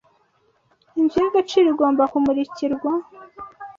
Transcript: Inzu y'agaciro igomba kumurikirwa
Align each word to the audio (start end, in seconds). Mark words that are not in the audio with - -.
Inzu 0.99 1.17
y'agaciro 1.23 1.67
igomba 1.73 2.03
kumurikirwa 2.11 2.91